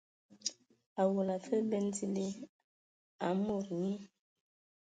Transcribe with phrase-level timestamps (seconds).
[1.01, 2.27] Awɔla afe bɛn dili
[3.25, 3.95] a mod nyi.